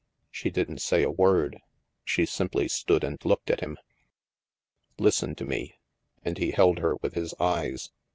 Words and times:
She 0.31 0.49
didn't 0.49 0.79
say 0.79 1.03
a 1.03 1.11
word. 1.11 1.59
She 2.03 2.25
simply 2.25 2.67
stood 2.67 3.03
and 3.03 3.23
looked 3.23 3.51
at 3.51 3.59
him. 3.59 3.77
Listen 4.97 5.35
to 5.35 5.45
me," 5.45 5.75
and 6.25 6.39
he 6.39 6.49
held 6.49 6.79
her 6.79 6.95
with 7.03 7.13
his 7.13 7.35
eyes. 7.39 7.91